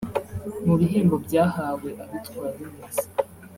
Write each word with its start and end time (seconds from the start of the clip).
Mu 0.65 0.73
bihembo 0.79 1.15
byahawe 1.25 1.89
abitwaye 2.03 2.61
neza 2.73 3.03